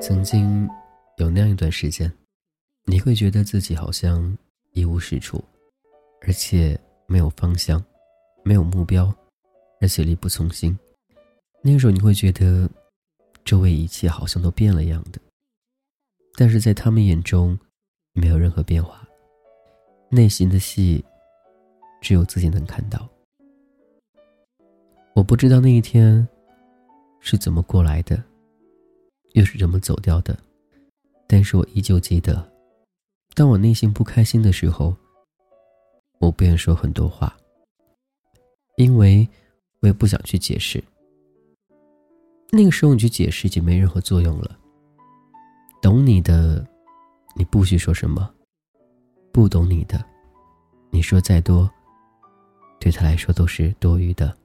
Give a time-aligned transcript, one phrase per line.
[0.00, 0.66] 曾经
[1.18, 2.10] 有那样一段时间，
[2.84, 4.36] 你会觉得自己好像
[4.72, 5.44] 一无是处，
[6.22, 7.82] 而且没有方向，
[8.42, 9.12] 没有目标，
[9.80, 10.78] 而且力不从心。
[11.62, 12.70] 那个时候你会觉得，
[13.44, 15.20] 周围一切好像都变了样的。
[16.36, 17.58] 但是在他们眼中，
[18.14, 19.06] 没有任何变化，
[20.08, 21.04] 内心的戏，
[22.00, 23.08] 只有自己能看到。
[25.14, 26.26] 我不知道那一天
[27.20, 28.22] 是怎么过来的。
[29.34, 30.36] 又是怎么走掉的？
[31.28, 32.50] 但是我依旧记得，
[33.34, 34.96] 当我内心不开心的时候，
[36.18, 37.36] 我不愿说很多话，
[38.76, 39.28] 因为
[39.80, 40.82] 我也不想去解释。
[42.50, 44.58] 那个时候你去解释已经没任何作用了。
[45.82, 46.66] 懂你的，
[47.36, 48.26] 你不许说什么；
[49.30, 50.02] 不懂你的，
[50.90, 51.70] 你说再多，
[52.78, 54.36] 对他来说都是多余的。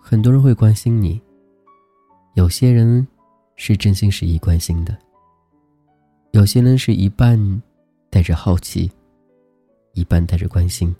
[0.00, 1.20] 很多人会关心你。
[2.34, 3.06] 有些人
[3.56, 4.96] 是真心实意关心的，
[6.30, 7.62] 有些人是一半
[8.08, 8.90] 带着好奇，
[9.92, 10.94] 一半带着关心，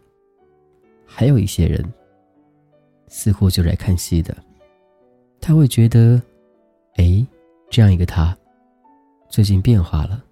[1.06, 1.82] 还有一些人
[3.08, 4.36] 似乎就来看戏的。
[5.40, 6.20] 他会觉得，
[6.96, 7.26] 哎，
[7.70, 8.36] 这样一个他，
[9.30, 10.22] 最近变化了，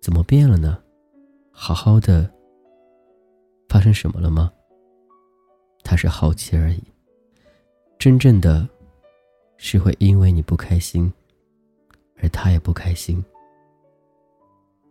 [0.00, 0.80] 怎么变了呢？
[1.50, 2.32] 好好的，
[3.70, 4.50] 发生什么了吗？
[5.84, 6.82] 他是好奇而已，
[7.98, 8.68] 真正的。
[9.62, 11.12] 是会因为你不开心，
[12.16, 13.22] 而他也不开心。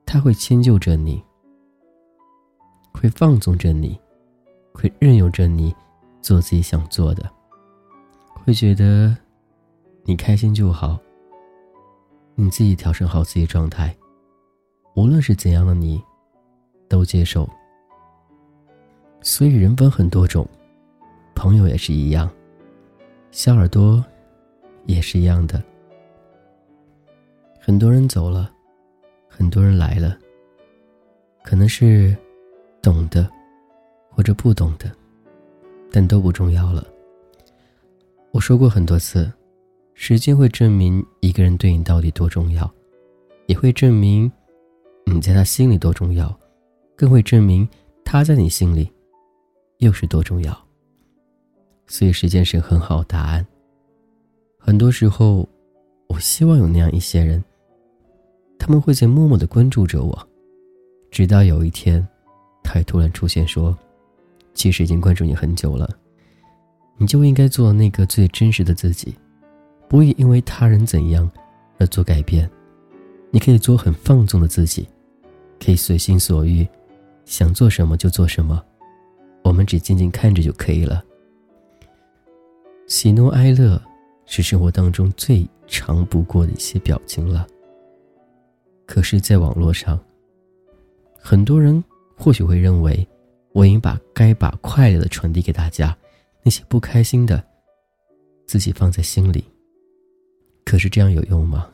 [0.05, 1.19] 他会迁就着你，
[2.94, 3.99] 会放纵着你，
[4.71, 5.75] 会任由着你
[6.21, 7.27] 做自己想做的，
[8.36, 9.17] 会觉得
[10.03, 10.99] 你开心就好。
[12.36, 13.97] 你自己调整好自己状态，
[14.95, 15.99] 无论是怎样的你，
[16.88, 17.49] 都接受。
[19.22, 20.48] 所以人分很多种，
[21.36, 22.30] 朋友也是一样。
[23.31, 24.04] 小耳朵。
[24.86, 25.61] 也是一样的，
[27.60, 28.52] 很多人走了，
[29.27, 30.17] 很多人来了。
[31.43, 32.16] 可能是
[32.82, 33.30] 懂的，
[34.10, 34.92] 或者不懂的，
[35.92, 36.88] 但都不重要了。
[38.32, 39.32] 我说过很多次，
[39.93, 42.67] 时间会证明一个人对你到底多重要，
[43.45, 44.32] 也会证明
[45.05, 46.36] 你在他心里多重要，
[46.95, 47.67] 更会证明
[48.04, 48.92] 他在你心里
[49.80, 50.58] 又是多重要。
[51.88, 53.45] 所以，时间是很好答案。
[54.58, 55.48] 很多时候，
[56.08, 57.44] 我希望有那样一些人，
[58.60, 60.28] 他们会在默默的关注着我，
[61.10, 62.06] 直到有一天，
[62.64, 63.76] 他突然出现，说
[64.54, 65.90] ：“其实已经关注你很久了，
[66.98, 69.16] 你就应该做那个最真实的自己，
[69.88, 71.30] 不会因为他人怎样
[71.80, 72.48] 而做改变。
[73.32, 74.88] 你可以做很放纵的自己，
[75.60, 76.67] 可以随心所欲，
[77.26, 78.64] 想做什么就做什么，
[79.49, 81.04] 我们只静静看着就可以了。
[82.87, 83.82] 喜怒哀乐。”
[84.32, 87.48] 是生活当中最常不过的一些表情了。
[88.86, 89.99] 可是，在网络上，
[91.17, 91.83] 很多人
[92.15, 93.08] 或许会认为，
[93.54, 95.98] 我已经把该把快乐的传递给大家，
[96.43, 97.43] 那些不开心的，
[98.45, 99.43] 自己放在心里。
[100.64, 101.67] 可是这样有用吗？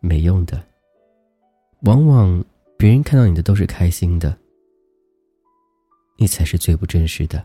[0.00, 0.58] 没用的。
[1.82, 2.42] 往往
[2.78, 4.34] 别人看到你的都是开心的，
[6.22, 7.44] 你才是最不真实的。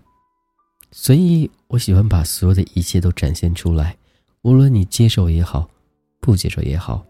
[0.91, 3.97] 所以我喜欢把所有的一切都展现出来。
[4.43, 5.67] 无论你接受也好，
[6.19, 7.03] 不接受也好，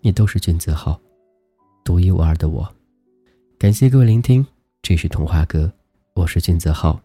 [0.00, 1.00] 你都是君子好，
[1.84, 2.68] 独一无二的我。
[3.56, 4.44] 感谢各位聆听，
[4.82, 5.72] 这是童话哥，
[6.14, 7.00] 我是君子浩。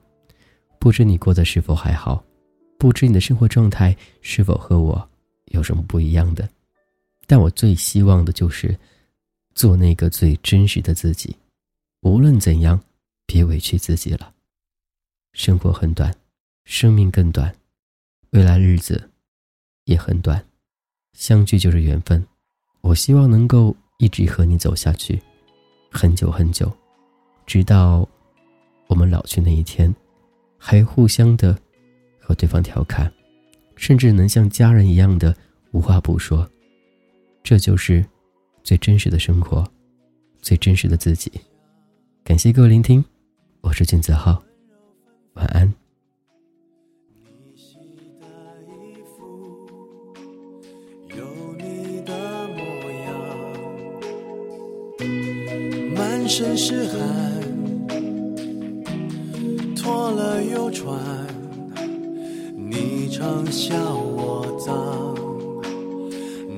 [0.79, 2.23] 不知你过得是否还好？
[2.79, 5.07] 不知你的生活状态是否和我
[5.45, 6.49] 有什么不一样的？
[7.27, 8.75] 但我最希望的就是
[9.53, 11.35] 做那个最真实的自己。
[12.01, 12.81] 无论怎样，
[13.33, 14.31] 别委屈自己了。
[15.33, 16.15] 生活很短，
[16.65, 17.55] 生命更短，
[18.29, 19.09] 未来日子。
[19.85, 20.45] 也很短，
[21.13, 22.23] 相聚就是缘分。
[22.81, 25.19] 我希望能够一直和你走下去，
[25.91, 26.71] 很久很久，
[27.47, 28.07] 直到
[28.85, 29.93] 我们老去那一天，
[30.59, 31.57] 还互相的
[32.21, 33.11] 和对方调侃，
[33.75, 35.35] 甚至能像家人一样的
[35.71, 36.47] 无话不说。
[37.41, 38.05] 这就是
[38.63, 39.67] 最真实的生活，
[40.39, 41.31] 最真实的自己。
[42.23, 43.03] 感谢各位聆听，
[43.73, 44.39] 我是金子浩，
[45.33, 45.73] 晚安。
[55.95, 57.01] 满身是汗，
[59.75, 60.95] 脱了又穿。
[62.55, 65.15] 你常笑我脏，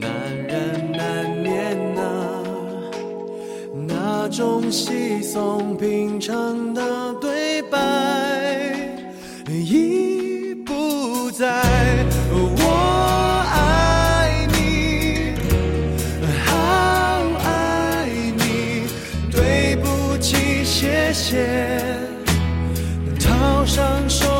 [0.02, 2.44] 男人难免啊，
[3.88, 6.84] 那种稀松平常的
[23.66, 24.35] 上手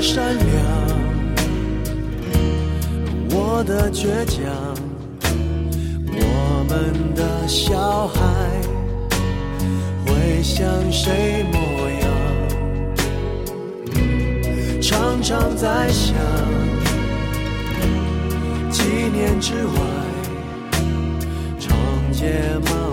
[0.00, 0.44] 善良，
[3.30, 4.40] 我的倔强，
[6.10, 8.18] 我们的小孩
[10.06, 11.60] 会像谁模
[12.00, 12.10] 样？
[14.80, 16.16] 常常在想，
[18.70, 18.82] 几
[19.12, 19.72] 年之外，
[21.58, 21.76] 长
[22.10, 22.89] 睫毛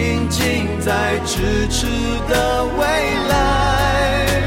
[0.00, 1.86] 沉浸在咫尺
[2.26, 2.84] 的未
[3.28, 4.40] 来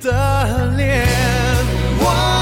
[0.00, 1.06] 的脸。
[1.98, 2.39] 我